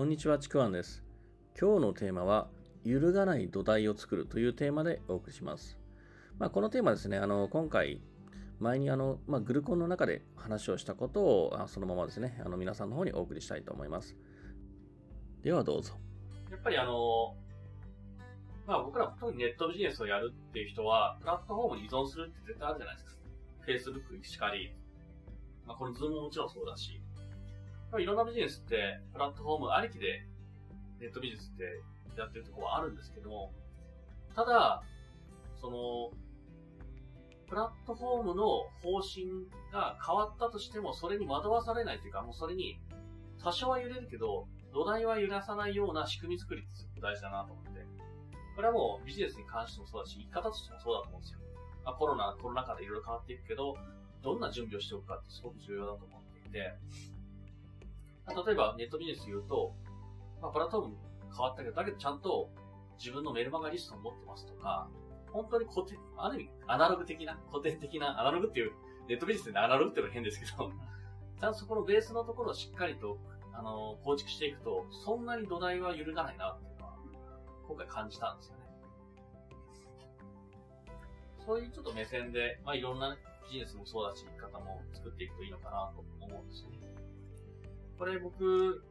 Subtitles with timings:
[0.00, 1.04] こんにちは、ちくわんです。
[1.60, 2.48] 今日のテーマは、
[2.84, 5.78] 揺るがない土台を作るというテーマでお送りします。
[6.38, 8.00] まあ、このテーマですね、あの、今回、
[8.60, 14.16] 前にあの、まあ、グルコンの中で話をしたことを、あそのままですね、あの、皆さんの方にお送りしたいと思います。
[15.42, 15.92] ではどうぞ。
[16.50, 17.36] やっぱりあの、
[18.66, 23.92] まあ僕ら特にネットビジネスをやるっていう人は、プラットフォームに依存するって絶対あるじゃないですか。
[23.92, 24.74] Facebook しかり、
[25.66, 27.02] まあこの Zoom ももちろんそうだし、
[27.98, 30.26] いろんなビジネスって、プラットフォームありきで、
[31.00, 31.64] ネットビジネスって
[32.20, 33.52] やってるとこはあるんですけども、
[34.34, 34.82] ただ、
[35.60, 36.10] その、
[37.48, 38.44] プラットフォームの
[38.80, 39.26] 方針
[39.72, 42.78] が変わったとしても、それに惑わされないというか、もうそれに、
[43.42, 47.70] 多少は揺れるけど、土台は揺らさないような仕組み作りってすごく大事だなと思って。
[48.54, 51.40] これはもうビジネスに関してもそうだし、生き方としてもそうだと思うんですよ。
[51.84, 53.74] まあ、コロナ、コロナ禍でいろいろ変わっていくけど、
[54.22, 56.78] どんな準備をしておくかってすごく重要だと思っていて、
[58.34, 59.74] 例えばネットビジネス言うと、
[60.40, 60.96] まあ、プラットフォーム
[61.30, 62.50] 変わったけど、だけどちゃんと
[62.98, 64.88] 自分のメルマガリストを持ってますとか、
[65.32, 68.72] 本当に固定、ある意味アナログ的な、古典的な、アナログっていう、
[69.08, 70.70] ネットビジネスでアナログっていうのは変ですけど、
[71.40, 73.18] ちゃんとそこのベースのところをしっかりと、
[73.54, 76.96] あの、構築していくと、そんなに土台は揺るがないなっていうのは、
[77.66, 78.60] 今回感じたんですよね。
[81.46, 86.89] そういうちょっと目線で、まあいろんなビジネスもそうだし、生き方も作っていくといいのかなと思うんですよね。
[88.00, 88.82] これ僕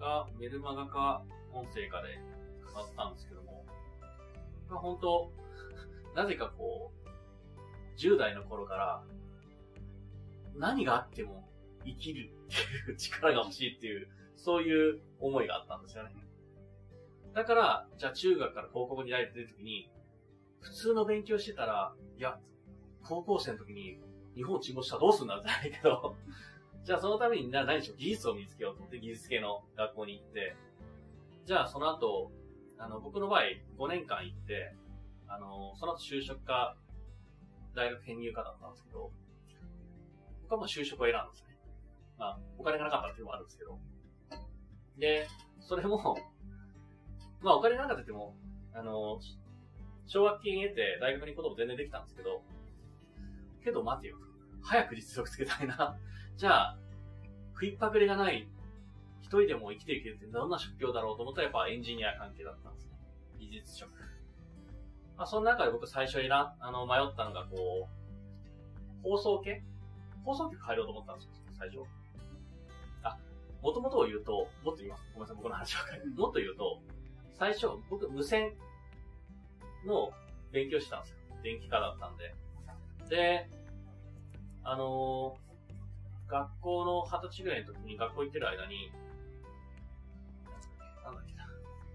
[0.00, 2.18] がメルマガか音声かで
[2.74, 3.66] 語ったんですけども、
[4.70, 5.30] まあ本当、
[6.16, 9.04] なぜかこう、10代の頃から、
[10.56, 11.46] 何があっても
[11.84, 16.14] 生きるっていう力が欲しいっていう、そういう思いがあったんですよね。
[17.34, 19.90] だから、じゃあ中学から高校に大学出るときに、
[20.60, 22.40] 普通の勉強してたら、いや、
[23.02, 24.00] 高校生の時に
[24.34, 26.16] 日本沈没したらどうすんだじゃないけど、
[26.84, 30.56] じゃあそのためにな何でしょう、技術を見つけようと思って技術系の学校に行って、
[31.46, 32.32] じゃあその後、
[32.78, 33.42] あの、僕の場合
[33.78, 34.74] 5年間行って、
[35.28, 36.76] あの、その後就職か、
[37.74, 39.10] 大学編入かだったんですけど、
[40.42, 41.56] 僕はもう就職を選んだんですね。
[42.18, 43.78] まあ、お金がなかったっていうのもあるんですけど。
[44.98, 45.28] で、
[45.60, 46.16] それも、
[47.40, 48.36] まあお金がなかったって言っても、
[48.74, 49.20] あの、
[50.06, 52.42] 奨学金得て大学に行くことも全然できたんですけど、
[53.64, 54.31] けど待てよと。
[54.62, 55.98] 早く実力つけたいな。
[56.36, 56.78] じゃあ、
[57.52, 58.48] 食いっぱぐれがない、
[59.20, 62.96] 一人でも生きていけるってどんな職業だろうと思ったらやっぱエンジニア関係だったんですね。
[63.38, 63.92] 技術職。
[65.16, 69.62] まあその中で僕最初選ん、あの、迷ったのがこう、放送系？
[70.24, 71.80] 放送局入ろうと思ったんですよ、最初。
[73.02, 73.18] あ、
[73.60, 75.04] もともとを言うと、もっと言います。
[75.14, 76.06] ごめんなさい、僕の話ばかり。
[76.10, 76.80] もっと言うと、
[77.34, 78.54] 最初、僕無線
[79.84, 80.12] の
[80.52, 81.18] 勉強してたんですよ。
[81.42, 82.34] 電気科だったんで。
[83.08, 83.50] で、
[84.64, 88.92] あのー、学校の二十歳ぐらいの時に学校行ってる間に、
[91.04, 91.46] なんだっけな、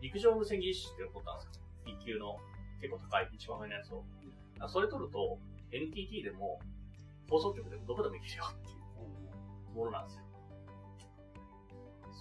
[0.00, 1.64] 陸上無線技師って取ったんですよ。
[1.86, 2.38] 一級の
[2.80, 4.04] 結構高い、一番上のやつを。
[4.60, 5.38] あそれ取ると、
[5.72, 6.58] NTT でも、
[7.28, 8.74] 放送局でもどこでも行けるよってい
[9.72, 10.24] うものなんですよ。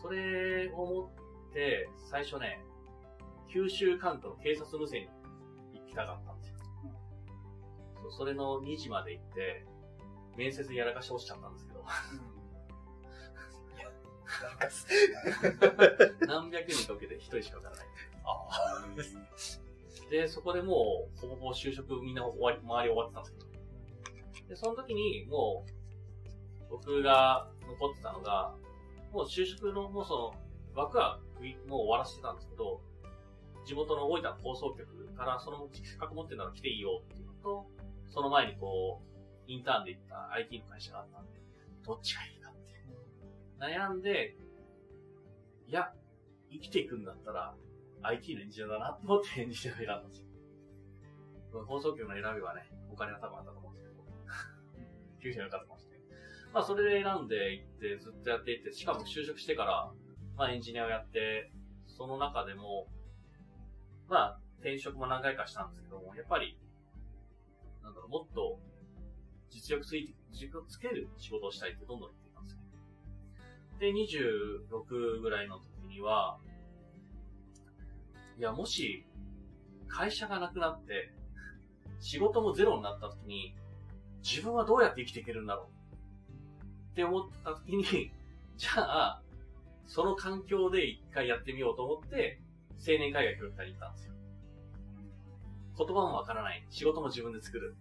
[0.01, 1.11] それを思
[1.51, 2.59] って、最初ね、
[3.49, 5.03] 九州関東の警察無線
[5.71, 6.57] に行きたかったんですよ。
[8.09, 9.65] それの2時まで行って、
[10.35, 11.83] 面接でやらかして落ちちゃったんですけど、
[14.41, 14.87] なんかす、
[16.27, 17.85] 何百人か受けて1人しか受からない。
[18.25, 18.85] あ
[20.09, 24.49] で、そこでもう、ほぼほぼ就職みんな終わり、周り終わってたんですけど。
[24.49, 28.55] で、その時に、もう、僕が残ってたのが、
[29.11, 30.33] もう就職の、もうその、
[30.75, 31.19] 枠は
[31.67, 32.81] もう終わらせてたんですけど、
[33.65, 37.67] 地元の大分の放送局から、その資格持ってるなら来ていいよっていうのと、
[38.09, 39.12] その前にこう、
[39.53, 41.39] インターンで行った IT の会社があったんで、
[41.85, 42.83] どっちがいいかって。
[43.59, 44.35] 悩んで、
[45.67, 45.93] いや、
[46.51, 47.55] 生きていくんだったら、
[48.01, 51.65] IT のエンジニアだなって思ってエンジニアを選んだんですよ。
[51.67, 54.03] 放送局の選びはね、お金が多分あったと思うんですけど、
[55.21, 55.93] 九州の方もして。
[56.51, 59.91] まあそれで選んでいって、ずっとやっていって、しかも就職してから、
[60.35, 61.51] まあエンジニアをやって、
[61.85, 62.87] その中でも、
[64.09, 66.57] まあ転職も何回かしたんですけども、やっぱり、
[67.83, 68.59] なんだろう、もっと
[69.53, 72.59] 実力ついて、実力つける仕事をしたいってどんどん言っていたんですよ。
[73.79, 76.39] で、26ぐらいの時には、
[78.39, 79.05] いや、もし、
[79.87, 81.13] 会社がなくなって、
[81.99, 83.55] 仕事もゼロになった時に、
[84.23, 87.83] 自分はどうやって生きていけるんだろうって思った時に、
[88.57, 89.21] じゃあ、
[89.85, 92.41] その環境で一回やってみようと思って、
[92.79, 94.13] 青年海外協力隊に行ったんですよ。
[95.77, 96.65] 言葉もわからない。
[96.69, 97.75] 仕事も自分で作る。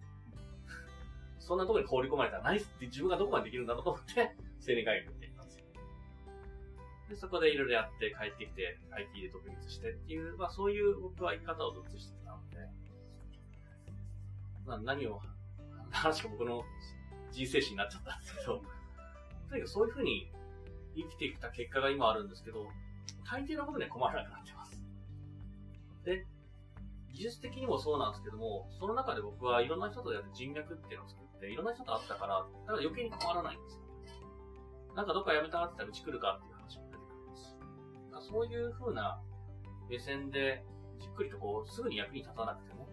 [1.43, 4.31] そんなところに放り込まれたら何って自分がどこまでできるんだろうと思って、
[4.63, 5.65] 青年海外協力隊に行ったんですよ。
[7.09, 12.57] で、そこでいろいろやって帰ってきて、IT で独立してっていう、まあそういう僕は生き方をずっとしてたので、
[14.65, 15.19] まあ何を、
[15.91, 16.63] 話が僕の
[17.31, 18.63] 人生史になっちゃったんですけど、
[19.49, 20.31] とにかくそういうふうに
[20.95, 22.71] 生きてきた結果が今あるんですけど、
[23.29, 24.81] 大抵のことには困らなくなってます。
[26.05, 26.25] で、
[27.11, 33.83] 技術的にもそうなんですけども、その中で僕はいろんな人とやって人脈っていうのを作いろんな人と会ったから、だから余計に困らないんですよ。
[34.95, 37.57] なんかどっか辞めたって言ったらうち来るかっていう話も出てくるんです。
[38.11, 39.19] だそういう風な
[39.89, 40.63] 目線で、
[40.99, 42.87] じっくりとこう、すぐに役に立たなくても、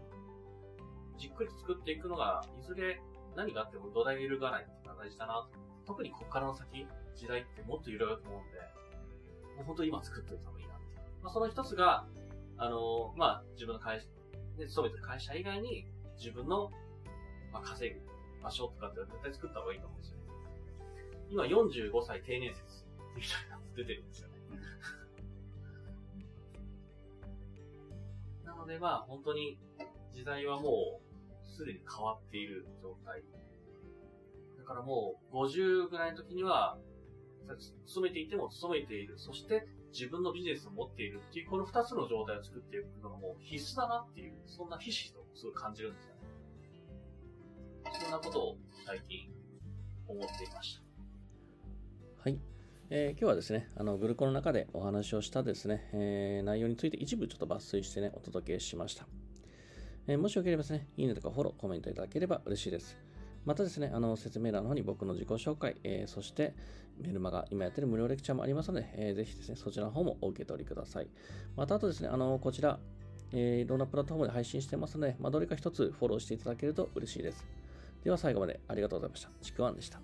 [1.19, 3.01] じっくり作っていくのが、いずれ
[3.37, 5.59] 何があっても土台が揺るがないっていうのが大事だなと。
[5.87, 8.59] 特にここからの先、時代ってもっと揺るがると思うんで、
[9.57, 10.85] もう本当今作っておいた方がいいなって。
[11.23, 12.07] まあ、その一つが、
[12.57, 14.07] あのーまあ、自分の会社、
[14.57, 15.87] で、勤めてる会社以外に、
[16.17, 16.71] 自分の、
[17.53, 18.01] まあ、稼ぐ
[18.43, 20.19] 場所とかって絶対作った方がいいと思うんですよ。
[21.31, 24.35] 今45歳定年説っていうのが出てるんですよね。
[28.45, 29.59] なのでまあ本当に
[30.13, 31.11] 時代はもう
[31.47, 33.23] すでに変わっている状態。
[34.59, 36.79] だからもう50ぐらいの時には、
[37.87, 39.19] 勤めていても勤めている。
[39.19, 46.20] そして自分のビジネスを持っているっていうこの2つの状態を作っていくのがもう必須だなっていう、そんなひしひしとすごい感じるんですよね。
[48.01, 48.57] そんなことを
[48.87, 49.29] 最近
[50.09, 50.83] 思っていました。
[52.23, 52.39] はい。
[52.91, 59.07] えー今日はですね、あの、グルコの中でお話をしたですね、えー内容について一部ちょっと抜粋してね、お届けしました。
[60.07, 62.97] えーもしよければですね、いいねとかフォロー、コメントいただければ嬉しいです。
[63.45, 66.55] またですね、あの、説明欄の方に僕の自己紹介、えーそして、
[66.99, 71.09] メルマガ、今やってる無料レクチャーもありますので、えーぜひですね、そちらの方もお受け取りください。
[71.57, 72.79] また、あとですね、あの、こちら、
[73.33, 77.47] えーいろんなプラットフォームで配信してますので、まあ、どれか一つフォローしていただけると嬉しいです。
[78.05, 79.31] では最後までありがとうございました。
[79.43, 80.01] ちくわんでした。